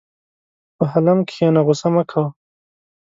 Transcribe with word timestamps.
په 0.75 0.83
حلم 0.91 1.19
کښېنه، 1.29 1.61
غوسه 1.65 1.87
مه 1.95 2.03
کوه. 2.09 2.27